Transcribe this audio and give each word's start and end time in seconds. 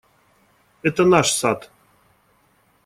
Это 0.81 1.05
наш 1.05 1.31
сад. 1.37 1.69